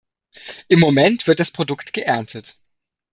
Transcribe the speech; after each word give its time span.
Im 0.67 0.79
Moment 0.79 1.27
wird 1.27 1.39
das 1.39 1.51
Produkt 1.51 1.93
geerntet. 1.93 2.55